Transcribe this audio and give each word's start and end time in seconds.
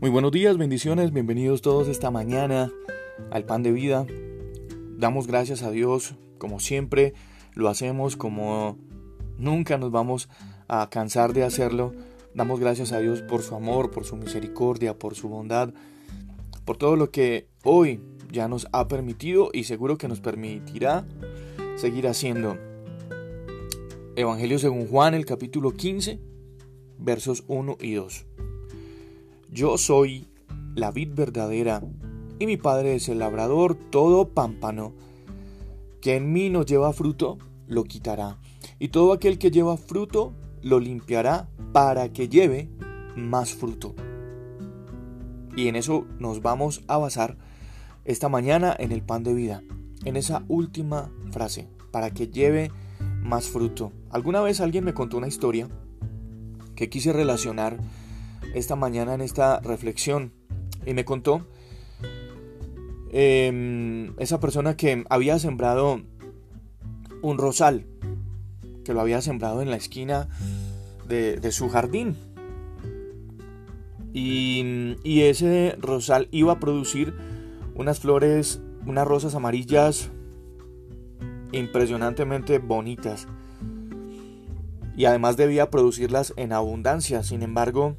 Muy 0.00 0.08
buenos 0.08 0.32
días, 0.32 0.56
bendiciones, 0.56 1.12
bienvenidos 1.12 1.60
todos 1.60 1.86
esta 1.86 2.10
mañana 2.10 2.72
al 3.30 3.44
pan 3.44 3.62
de 3.62 3.70
vida. 3.70 4.06
Damos 4.96 5.26
gracias 5.26 5.62
a 5.62 5.70
Dios, 5.70 6.14
como 6.38 6.58
siempre 6.58 7.12
lo 7.52 7.68
hacemos, 7.68 8.16
como 8.16 8.78
nunca 9.36 9.76
nos 9.76 9.90
vamos 9.90 10.30
a 10.68 10.88
cansar 10.88 11.34
de 11.34 11.44
hacerlo. 11.44 11.92
Damos 12.34 12.60
gracias 12.60 12.92
a 12.92 13.00
Dios 13.00 13.20
por 13.20 13.42
su 13.42 13.54
amor, 13.54 13.90
por 13.90 14.06
su 14.06 14.16
misericordia, 14.16 14.98
por 14.98 15.14
su 15.14 15.28
bondad, 15.28 15.74
por 16.64 16.78
todo 16.78 16.96
lo 16.96 17.10
que 17.10 17.48
hoy 17.62 18.00
ya 18.32 18.48
nos 18.48 18.68
ha 18.72 18.88
permitido 18.88 19.50
y 19.52 19.64
seguro 19.64 19.98
que 19.98 20.08
nos 20.08 20.20
permitirá 20.20 21.06
seguir 21.76 22.08
haciendo. 22.08 22.56
Evangelio 24.16 24.58
según 24.58 24.86
Juan, 24.86 25.12
el 25.12 25.26
capítulo 25.26 25.72
15, 25.72 26.18
versos 26.98 27.44
1 27.48 27.76
y 27.82 27.92
2. 27.92 28.24
Yo 29.52 29.78
soy 29.78 30.28
la 30.76 30.92
vid 30.92 31.10
verdadera, 31.12 31.82
y 32.38 32.46
mi 32.46 32.56
Padre 32.56 32.94
es 32.94 33.08
el 33.08 33.18
labrador 33.18 33.74
todo 33.74 34.28
pámpano. 34.28 34.92
Que 36.00 36.16
en 36.16 36.32
mí 36.32 36.50
no 36.50 36.64
lleva 36.64 36.92
fruto, 36.92 37.36
lo 37.66 37.82
quitará, 37.82 38.38
y 38.78 38.88
todo 38.88 39.12
aquel 39.12 39.38
que 39.38 39.50
lleva 39.50 39.76
fruto, 39.76 40.34
lo 40.62 40.78
limpiará 40.78 41.48
para 41.72 42.12
que 42.12 42.28
lleve 42.28 42.68
más 43.16 43.52
fruto. 43.52 43.96
Y 45.56 45.66
en 45.66 45.74
eso 45.74 46.06
nos 46.20 46.42
vamos 46.42 46.84
a 46.86 46.98
basar 46.98 47.36
esta 48.04 48.28
mañana 48.28 48.74
en 48.78 48.92
el 48.92 49.02
pan 49.02 49.24
de 49.24 49.34
vida, 49.34 49.64
en 50.04 50.16
esa 50.16 50.44
última 50.46 51.10
frase, 51.32 51.68
para 51.90 52.12
que 52.12 52.28
lleve 52.28 52.70
más 53.20 53.48
fruto. 53.48 53.90
Alguna 54.10 54.42
vez 54.42 54.60
alguien 54.60 54.84
me 54.84 54.94
contó 54.94 55.16
una 55.16 55.28
historia 55.28 55.68
que 56.76 56.88
quise 56.88 57.12
relacionar 57.12 57.78
esta 58.54 58.76
mañana 58.76 59.14
en 59.14 59.20
esta 59.20 59.60
reflexión 59.60 60.32
y 60.86 60.94
me 60.94 61.04
contó 61.04 61.46
em, 63.12 64.14
esa 64.18 64.40
persona 64.40 64.76
que 64.76 65.04
había 65.08 65.38
sembrado 65.38 66.00
un 67.22 67.38
rosal, 67.38 67.86
que 68.84 68.94
lo 68.94 69.00
había 69.00 69.20
sembrado 69.20 69.62
en 69.62 69.70
la 69.70 69.76
esquina 69.76 70.28
de, 71.08 71.52
su 71.52 71.68
jardín. 71.68 72.16
Y, 74.12 74.96
y, 75.04 75.22
ese 75.22 75.76
rosal 75.78 76.28
iba 76.32 76.52
a 76.52 76.60
producir 76.60 77.14
unas 77.74 78.00
flores, 78.00 78.60
unas 78.86 79.06
rosas 79.06 79.34
amarillas 79.34 80.10
impresionantemente 81.52 82.58
bonitas. 82.58 83.26
Y 84.96 85.04
además 85.04 85.36
debía 85.36 85.70
producirlas 85.70 86.32
en 86.36 86.52
abundancia. 86.52 87.22
Sin 87.22 87.42
embargo, 87.42 87.96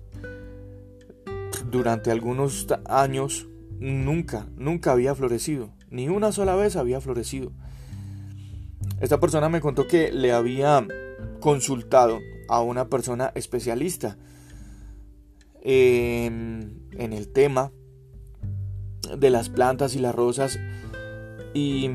durante 1.71 2.11
algunos 2.11 2.67
años 2.85 3.47
nunca, 3.79 4.47
nunca 4.57 4.91
había 4.91 5.15
florecido. 5.15 5.71
Ni 5.89 6.09
una 6.09 6.31
sola 6.31 6.55
vez 6.55 6.75
había 6.75 7.01
florecido. 7.01 7.51
Esta 8.99 9.19
persona 9.19 9.49
me 9.49 9.61
contó 9.61 9.87
que 9.87 10.11
le 10.11 10.31
había 10.31 10.85
consultado 11.39 12.19
a 12.47 12.61
una 12.61 12.87
persona 12.87 13.31
especialista 13.35 14.17
en, 15.61 16.87
el 16.97 17.27
tema 17.33 17.71
de 19.17 19.29
las 19.29 19.49
plantas 19.49 19.95
y 19.95 19.99
las 19.99 20.13
rosas 20.13 20.59
y, 21.53 21.89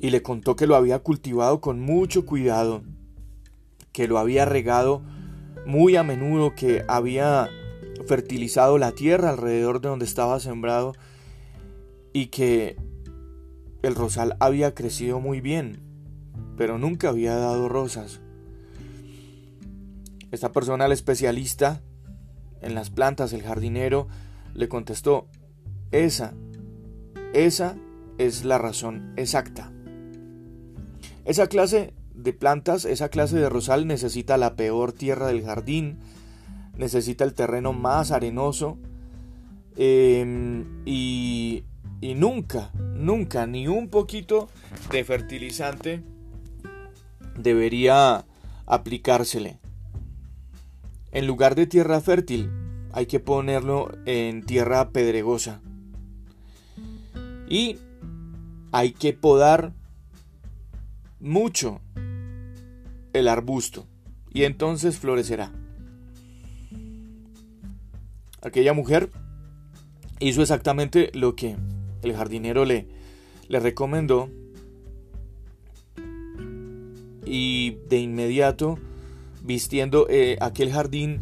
y 0.00 0.10
le 0.10 0.22
contó 0.22 0.56
que 0.56 0.66
lo 0.66 0.76
había 0.76 1.00
cultivado 1.00 1.60
con 1.60 1.80
mucho 1.80 2.24
cuidado, 2.24 2.82
que 3.92 4.06
lo 4.06 4.18
había 4.18 4.44
regado 4.44 5.02
muy 5.66 5.96
a 5.96 6.02
menudo, 6.02 6.54
que 6.54 6.84
había 6.88 7.48
fertilizado 8.06 8.78
la 8.78 8.92
tierra 8.92 9.30
alrededor 9.30 9.80
de 9.80 9.88
donde 9.88 10.04
estaba 10.04 10.40
sembrado 10.40 10.94
y 12.12 12.26
que 12.26 12.76
el 13.82 13.94
rosal 13.94 14.36
había 14.40 14.74
crecido 14.74 15.20
muy 15.20 15.40
bien, 15.40 15.80
pero 16.56 16.78
nunca 16.78 17.10
había 17.10 17.34
dado 17.36 17.68
rosas. 17.68 18.20
Esta 20.30 20.52
persona, 20.52 20.86
el 20.86 20.92
especialista 20.92 21.82
en 22.60 22.74
las 22.74 22.90
plantas, 22.90 23.32
el 23.32 23.42
jardinero, 23.42 24.08
le 24.54 24.68
contestó, 24.68 25.28
esa, 25.90 26.34
esa 27.34 27.76
es 28.18 28.44
la 28.44 28.58
razón 28.58 29.12
exacta. 29.16 29.70
Esa 31.24 31.46
clase 31.46 31.94
de 32.14 32.32
plantas, 32.32 32.84
esa 32.84 33.08
clase 33.08 33.36
de 33.36 33.48
rosal 33.48 33.86
necesita 33.86 34.36
la 34.36 34.56
peor 34.56 34.92
tierra 34.92 35.26
del 35.26 35.44
jardín, 35.44 35.98
necesita 36.76 37.24
el 37.24 37.34
terreno 37.34 37.72
más 37.72 38.10
arenoso 38.10 38.78
em, 39.76 40.82
y, 40.84 41.64
y 42.00 42.14
nunca, 42.14 42.70
nunca, 42.94 43.46
ni 43.46 43.68
un 43.68 43.88
poquito 43.88 44.48
de 44.90 45.04
fertilizante 45.04 46.02
debería 47.38 48.24
aplicársele. 48.66 49.58
En 51.12 51.26
lugar 51.26 51.54
de 51.54 51.66
tierra 51.66 52.00
fértil, 52.00 52.50
hay 52.92 53.06
que 53.06 53.20
ponerlo 53.20 53.90
en 54.06 54.44
tierra 54.44 54.90
pedregosa. 54.90 55.60
Y 57.48 57.78
hay 58.72 58.92
que 58.92 59.12
podar 59.12 59.72
mucho 61.20 61.80
el 63.12 63.28
arbusto 63.28 63.86
y 64.32 64.44
entonces 64.44 64.98
florecerá. 64.98 65.52
Aquella 68.44 68.74
mujer 68.74 69.10
hizo 70.20 70.42
exactamente 70.42 71.10
lo 71.14 71.34
que 71.34 71.56
el 72.02 72.14
jardinero 72.14 72.66
le, 72.66 72.86
le 73.48 73.58
recomendó 73.58 74.28
y 77.24 77.78
de 77.88 77.98
inmediato 77.98 78.78
vistiendo 79.42 80.06
eh, 80.10 80.36
aquel 80.40 80.70
jardín 80.70 81.20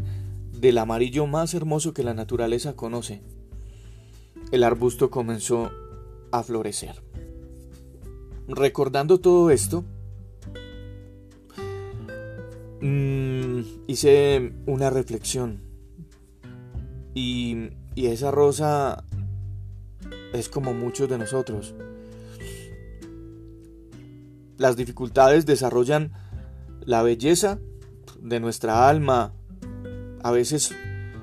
del 0.53 0.78
amarillo 0.78 1.27
más 1.27 1.55
hermoso 1.55 1.94
que 1.94 2.03
la 2.03 2.15
naturaleza 2.15 2.75
conoce, 2.75 3.22
el 4.50 4.65
arbusto 4.65 5.11
comenzó 5.11 5.71
a 6.32 6.43
florecer. 6.43 7.03
Recordando 8.49 9.21
todo 9.21 9.50
esto, 9.50 9.84
mm, 12.81 13.61
hice 13.87 14.53
una 14.66 14.91
reflexión 14.91 15.72
y, 17.15 17.71
esa 17.97 18.31
rosa 18.31 19.05
es 20.33 20.49
como 20.49 20.73
muchos 20.73 21.09
de 21.09 21.19
nosotros. 21.19 21.75
Las 24.56 24.77
dificultades 24.77 25.47
desarrollan 25.47 26.12
la 26.81 27.03
belleza 27.03 27.59
de 28.21 28.41
nuestra 28.41 28.89
alma. 28.89 29.33
A 30.23 30.31
veces 30.31 30.75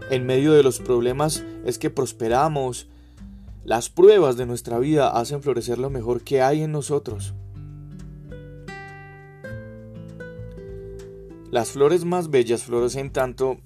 en 0.10 0.26
medio 0.26 0.54
de 0.54 0.64
los 0.64 0.80
problemas 0.80 1.44
es 1.66 1.80
que 1.80 1.90
prosperamos. 1.90 2.88
Las 3.64 3.90
pruebas 3.90 4.38
de 4.38 4.46
nuestra 4.46 4.80
vida 4.80 5.10
hacen 5.10 5.42
florecer 5.42 5.78
lo 5.78 5.90
mejor 5.90 6.22
que 6.22 6.42
hay 6.42 6.64
en 6.64 6.72
nosotros. 6.72 7.34
Las 11.52 11.72
flores 11.72 12.06
más 12.06 12.30
bellas 12.30 12.64
florecen 12.64 13.12
tanto 13.12 13.58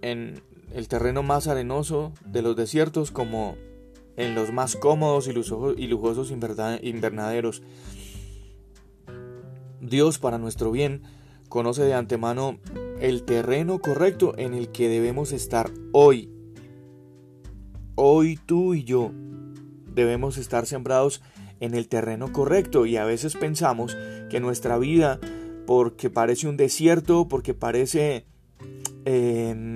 en 0.00 0.40
el 0.76 0.88
terreno 0.88 1.22
más 1.22 1.48
arenoso 1.48 2.12
de 2.26 2.42
los 2.42 2.54
desiertos 2.54 3.10
como 3.10 3.56
en 4.18 4.34
los 4.34 4.52
más 4.52 4.76
cómodos 4.76 5.26
y 5.26 5.32
lujosos 5.86 6.30
invernaderos. 6.30 7.62
Dios 9.80 10.18
para 10.18 10.36
nuestro 10.36 10.70
bien 10.70 11.02
conoce 11.48 11.82
de 11.82 11.94
antemano 11.94 12.58
el 13.00 13.22
terreno 13.22 13.78
correcto 13.78 14.34
en 14.36 14.52
el 14.52 14.68
que 14.68 14.90
debemos 14.90 15.32
estar 15.32 15.70
hoy. 15.92 16.30
Hoy 17.94 18.38
tú 18.44 18.74
y 18.74 18.84
yo 18.84 19.12
debemos 19.94 20.36
estar 20.36 20.66
sembrados 20.66 21.22
en 21.58 21.72
el 21.72 21.88
terreno 21.88 22.34
correcto 22.34 22.84
y 22.84 22.98
a 22.98 23.06
veces 23.06 23.34
pensamos 23.34 23.96
que 24.28 24.40
nuestra 24.40 24.76
vida, 24.76 25.20
porque 25.66 26.10
parece 26.10 26.48
un 26.48 26.58
desierto, 26.58 27.28
porque 27.28 27.54
parece... 27.54 28.26
Em, 29.06 29.75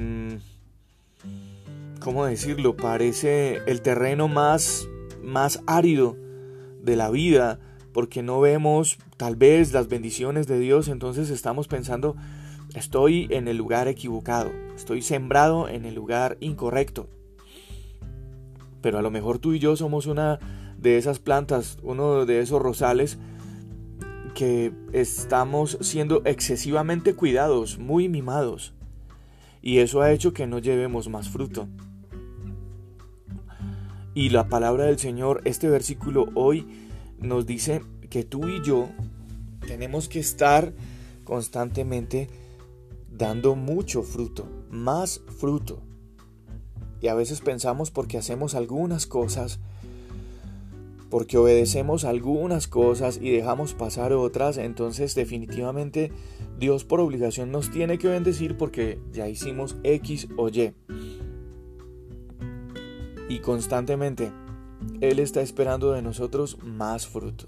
¿cómo 2.01 2.25
decirlo? 2.25 2.77
Parece 2.77 3.59
el 3.67 3.83
terreno 3.83 4.27
más, 4.27 4.89
más 5.23 5.63
árido 5.67 6.17
de 6.83 6.97
la 6.97 7.11
vida, 7.11 7.61
porque 7.93 8.23
no 8.23 8.41
vemos 8.41 8.99
tal 9.17 9.37
vez 9.37 9.73
las 9.73 9.89
bendiciones 9.89 10.47
de 10.47 10.59
Dios, 10.59 10.89
entonces 10.89 11.31
estamos 11.31 11.69
pensando, 11.69 12.17
estoy 12.75 13.29
en 13.31 13.49
el 13.49 13.59
lugar 13.59 13.87
equivocado, 13.87 14.51
estoy 14.75 15.03
sembrado 15.03 15.69
en 15.69 15.85
el 15.85 15.95
lugar 15.95 16.39
incorrecto. 16.41 17.09
Pero 18.81 18.99
a 18.99 19.03
lo 19.03 19.11
mejor 19.11 19.39
tú 19.39 19.53
y 19.53 19.59
yo 19.59 19.77
somos 19.77 20.07
una 20.07 20.39
de 20.79 20.97
esas 20.97 21.19
plantas, 21.19 21.79
uno 21.83 22.25
de 22.25 22.41
esos 22.41 22.63
rosales 22.63 23.19
que 24.35 24.73
estamos 24.93 25.77
siendo 25.83 26.23
excesivamente 26.25 27.15
cuidados, 27.15 27.79
muy 27.79 28.09
mimados. 28.09 28.73
Y 29.61 29.79
eso 29.79 30.01
ha 30.01 30.13
hecho 30.13 30.33
que 30.33 30.47
no 30.47 30.59
llevemos 30.59 31.11
más 31.11 31.29
fruto. 31.29 31.69
Y 34.13 34.31
la 34.31 34.49
palabra 34.49 34.87
del 34.87 34.99
Señor, 34.99 35.41
este 35.45 35.69
versículo 35.69 36.29
hoy 36.35 36.67
nos 37.19 37.47
dice 37.47 37.83
que 38.09 38.25
tú 38.25 38.49
y 38.49 38.61
yo 38.63 38.89
tenemos 39.67 40.09
que 40.09 40.19
estar 40.19 40.73
constantemente 41.23 42.29
dando 43.17 43.55
mucho 43.55 44.03
fruto, 44.03 44.49
más 44.69 45.21
fruto. 45.39 45.81
Y 47.01 47.07
a 47.07 47.15
veces 47.15 47.41
pensamos 47.41 47.93
porque 47.93 48.19
hacemos 48.19 48.57
algunas 48.57 49.07
cosas, 49.07 49.61
porque 51.09 51.39
obedecemos 51.39 52.05
algunas 52.05 52.67
cosas 52.67 53.19
y 53.23 53.31
dejamos 53.31 53.75
pasar 53.75 54.13
otras, 54.13 54.59
entonces 54.59 55.15
definitivamente 55.15 56.11
Dios 56.59 56.85
por 56.85 56.99
obligación 56.99 57.53
nos 57.53 57.71
tiene 57.71 57.97
que 57.99 58.09
bendecir 58.09 58.57
porque 58.57 59.01
ya 59.13 59.29
hicimos 59.29 59.77
X 59.85 60.27
o 60.37 60.49
Y. 60.49 60.75
Y 63.31 63.39
constantemente 63.39 64.33
Él 65.01 65.21
está 65.21 65.41
esperando 65.41 65.93
de 65.93 66.03
nosotros 66.03 66.59
más 66.65 67.07
fruto. 67.07 67.47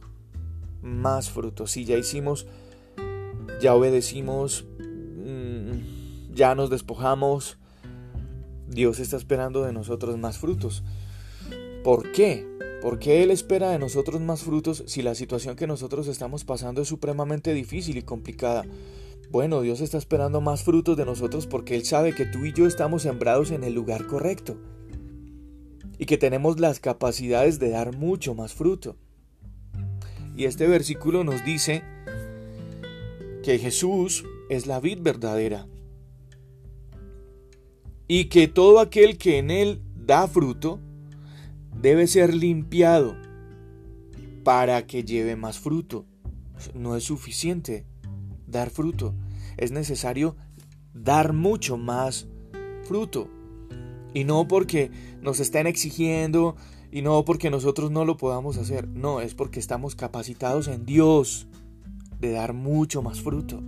Más 0.80 1.28
fruto. 1.28 1.66
Si 1.66 1.84
ya 1.84 1.96
hicimos, 1.96 2.46
ya 3.60 3.74
obedecimos, 3.74 4.64
mm, 4.78 6.34
ya 6.34 6.54
nos 6.54 6.70
despojamos, 6.70 7.58
Dios 8.68 9.00
está 9.00 9.16
esperando 9.16 9.64
de 9.64 9.72
nosotros 9.72 10.16
más 10.18 10.38
frutos. 10.38 10.84
¿Por 11.82 12.12
qué? 12.12 12.46
¿Por 12.80 13.00
qué 13.00 13.24
Él 13.24 13.32
espera 13.32 13.70
de 13.70 13.80
nosotros 13.80 14.20
más 14.20 14.42
frutos 14.42 14.84
si 14.86 15.02
la 15.02 15.16
situación 15.16 15.56
que 15.56 15.66
nosotros 15.66 16.06
estamos 16.06 16.44
pasando 16.44 16.82
es 16.82 16.88
supremamente 16.88 17.52
difícil 17.54 17.96
y 17.96 18.02
complicada? 18.02 18.64
Bueno, 19.32 19.62
Dios 19.62 19.80
está 19.80 19.98
esperando 19.98 20.40
más 20.40 20.62
frutos 20.62 20.96
de 20.96 21.06
nosotros 21.06 21.48
porque 21.48 21.74
Él 21.74 21.84
sabe 21.84 22.14
que 22.14 22.24
tú 22.24 22.44
y 22.44 22.52
yo 22.52 22.68
estamos 22.68 23.02
sembrados 23.02 23.50
en 23.50 23.64
el 23.64 23.74
lugar 23.74 24.06
correcto 24.06 24.58
y 26.02 26.04
que 26.04 26.18
tenemos 26.18 26.58
las 26.58 26.80
capacidades 26.80 27.60
de 27.60 27.70
dar 27.70 27.96
mucho 27.96 28.34
más 28.34 28.54
fruto. 28.54 28.96
Y 30.36 30.46
este 30.46 30.66
versículo 30.66 31.22
nos 31.22 31.44
dice 31.44 31.84
que 33.44 33.56
Jesús 33.60 34.24
es 34.50 34.66
la 34.66 34.80
vid 34.80 34.98
verdadera 35.00 35.68
y 38.08 38.24
que 38.24 38.48
todo 38.48 38.80
aquel 38.80 39.16
que 39.16 39.38
en 39.38 39.52
él 39.52 39.80
da 39.94 40.26
fruto 40.26 40.80
debe 41.80 42.08
ser 42.08 42.34
limpiado 42.34 43.16
para 44.42 44.88
que 44.88 45.04
lleve 45.04 45.36
más 45.36 45.60
fruto. 45.60 46.04
No 46.74 46.96
es 46.96 47.04
suficiente 47.04 47.86
dar 48.48 48.70
fruto, 48.70 49.14
es 49.56 49.70
necesario 49.70 50.34
dar 50.94 51.32
mucho 51.32 51.76
más 51.76 52.26
fruto. 52.82 53.30
Y 54.14 54.24
no 54.24 54.46
porque 54.46 54.90
nos 55.20 55.40
estén 55.40 55.66
exigiendo 55.66 56.56
y 56.90 57.02
no 57.02 57.24
porque 57.24 57.50
nosotros 57.50 57.90
no 57.90 58.04
lo 58.04 58.16
podamos 58.16 58.58
hacer, 58.58 58.86
no, 58.86 59.20
es 59.20 59.34
porque 59.34 59.58
estamos 59.58 59.96
capacitados 59.96 60.68
en 60.68 60.84
Dios 60.84 61.46
de 62.20 62.32
dar 62.32 62.52
mucho 62.52 63.02
más 63.02 63.20
fruto. 63.20 63.62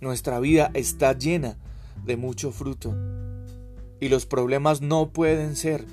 Nuestra 0.00 0.38
vida 0.40 0.70
está 0.74 1.12
llena 1.12 1.58
de 2.04 2.16
mucho 2.16 2.52
fruto 2.52 2.94
y 4.00 4.08
los 4.08 4.26
problemas 4.26 4.80
no 4.80 5.10
pueden 5.10 5.56
ser 5.56 5.84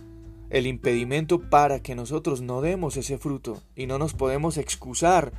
el 0.49 0.67
impedimento 0.67 1.49
para 1.49 1.81
que 1.81 1.95
nosotros 1.95 2.41
no 2.41 2.61
demos 2.61 2.95
ese 2.97 3.17
fruto 3.17 3.61
y 3.75 3.87
no 3.87 3.97
nos 3.97 4.13
podemos 4.13 4.57
excusar 4.57 5.33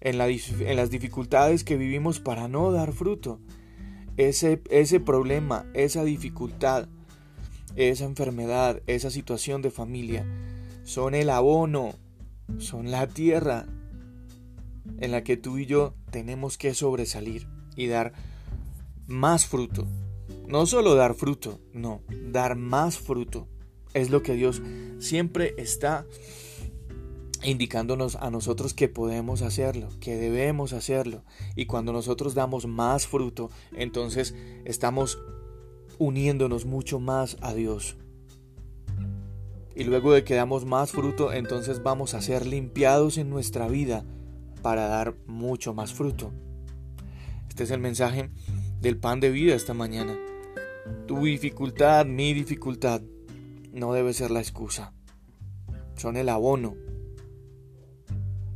en, 0.00 0.18
en 0.20 0.76
las 0.76 0.90
dificultades 0.90 1.64
que 1.64 1.76
vivimos 1.76 2.20
para 2.20 2.48
no 2.48 2.72
dar 2.72 2.92
fruto. 2.92 3.40
Ese, 4.18 4.60
ese 4.68 5.00
problema, 5.00 5.64
esa 5.72 6.04
dificultad, 6.04 6.88
esa 7.76 8.04
enfermedad, 8.04 8.82
esa 8.86 9.10
situación 9.10 9.62
de 9.62 9.70
familia, 9.70 10.26
son 10.84 11.14
el 11.14 11.30
abono, 11.30 11.94
son 12.58 12.90
la 12.90 13.06
tierra 13.06 13.66
en 14.98 15.12
la 15.12 15.22
que 15.22 15.36
tú 15.36 15.56
y 15.58 15.64
yo 15.64 15.94
tenemos 16.10 16.58
que 16.58 16.74
sobresalir 16.74 17.46
y 17.76 17.86
dar 17.86 18.12
más 19.06 19.46
fruto. 19.46 19.86
No 20.46 20.66
solo 20.66 20.94
dar 20.94 21.14
fruto, 21.14 21.60
no, 21.72 22.02
dar 22.30 22.56
más 22.56 22.98
fruto 22.98 23.48
es 23.94 24.10
lo 24.10 24.22
que 24.22 24.34
Dios 24.34 24.62
siempre 24.98 25.54
está 25.58 26.06
indicándonos 27.42 28.16
a 28.16 28.30
nosotros 28.30 28.74
que 28.74 28.88
podemos 28.88 29.42
hacerlo, 29.42 29.88
que 30.00 30.16
debemos 30.16 30.72
hacerlo. 30.72 31.22
Y 31.56 31.66
cuando 31.66 31.92
nosotros 31.92 32.34
damos 32.34 32.66
más 32.66 33.06
fruto, 33.06 33.50
entonces 33.72 34.34
estamos 34.64 35.18
uniéndonos 35.98 36.64
mucho 36.64 37.00
más 37.00 37.36
a 37.40 37.54
Dios. 37.54 37.96
Y 39.74 39.84
luego 39.84 40.12
de 40.12 40.24
que 40.24 40.34
damos 40.34 40.64
más 40.64 40.90
fruto, 40.90 41.32
entonces 41.32 41.82
vamos 41.82 42.14
a 42.14 42.20
ser 42.20 42.46
limpiados 42.46 43.16
en 43.16 43.30
nuestra 43.30 43.68
vida 43.68 44.04
para 44.62 44.88
dar 44.88 45.14
mucho 45.26 45.72
más 45.72 45.92
fruto. 45.92 46.32
Este 47.48 47.62
es 47.62 47.70
el 47.70 47.80
mensaje 47.80 48.30
del 48.80 48.98
pan 48.98 49.20
de 49.20 49.30
vida 49.30 49.54
esta 49.54 49.74
mañana. 49.74 50.18
Tu 51.06 51.24
dificultad, 51.24 52.06
mi 52.06 52.34
dificultad, 52.34 53.02
no 53.72 53.92
debe 53.92 54.12
ser 54.14 54.32
la 54.32 54.40
excusa. 54.40 54.92
Son 55.94 56.16
el 56.16 56.28
abono 56.28 56.87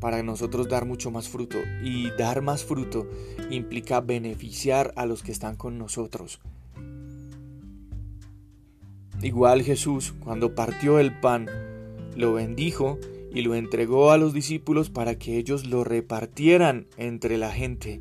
para 0.02 0.24
nosotros 0.24 0.68
dar 0.68 0.84
mucho 0.84 1.12
más 1.12 1.28
fruto. 1.28 1.58
Y 1.80 2.10
dar 2.18 2.42
más 2.42 2.64
fruto 2.64 3.08
implica 3.50 4.00
beneficiar 4.00 4.92
a 4.96 5.06
los 5.06 5.22
que 5.22 5.30
están 5.30 5.54
con 5.54 5.78
nosotros. 5.78 6.40
Igual 9.22 9.62
Jesús, 9.62 10.12
cuando 10.18 10.56
partió 10.56 10.98
el 10.98 11.20
pan, 11.20 11.46
lo 12.16 12.32
bendijo 12.32 12.98
y 13.32 13.42
lo 13.42 13.54
entregó 13.54 14.10
a 14.10 14.18
los 14.18 14.34
discípulos 14.34 14.90
para 14.90 15.14
que 15.14 15.38
ellos 15.38 15.66
lo 15.66 15.84
repartieran 15.84 16.88
entre 16.96 17.38
la 17.38 17.52
gente. 17.52 18.00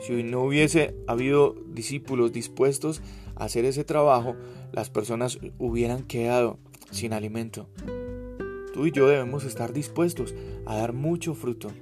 Si 0.00 0.24
no 0.24 0.42
hubiese 0.42 0.96
habido 1.06 1.54
discípulos 1.68 2.32
dispuestos 2.32 3.02
a 3.36 3.44
hacer 3.44 3.64
ese 3.64 3.84
trabajo, 3.84 4.34
las 4.72 4.90
personas 4.90 5.38
hubieran 5.58 6.02
quedado 6.02 6.58
sin 6.90 7.12
alimento. 7.12 7.68
Tú 8.78 8.86
y 8.86 8.92
yo 8.92 9.08
debemos 9.08 9.42
estar 9.42 9.72
dispuestos 9.72 10.36
a 10.64 10.76
dar 10.76 10.92
mucho 10.92 11.34
fruto 11.34 11.72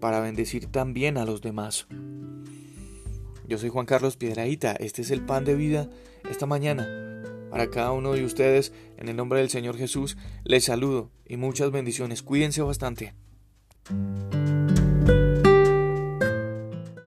para 0.00 0.20
bendecir 0.20 0.72
también 0.72 1.18
a 1.18 1.26
los 1.26 1.42
demás. 1.42 1.86
Yo 3.46 3.58
soy 3.58 3.68
Juan 3.68 3.84
Carlos 3.84 4.16
Piedraíta, 4.16 4.72
este 4.72 5.02
es 5.02 5.10
el 5.10 5.20
pan 5.20 5.44
de 5.44 5.54
vida 5.54 5.90
esta 6.30 6.46
mañana. 6.46 6.88
Para 7.50 7.68
cada 7.68 7.92
uno 7.92 8.14
de 8.14 8.24
ustedes, 8.24 8.72
en 8.96 9.10
el 9.10 9.16
nombre 9.16 9.40
del 9.40 9.50
Señor 9.50 9.76
Jesús, 9.76 10.16
les 10.44 10.64
saludo 10.64 11.10
y 11.26 11.36
muchas 11.36 11.70
bendiciones. 11.72 12.22
Cuídense 12.22 12.62
bastante. 12.62 13.12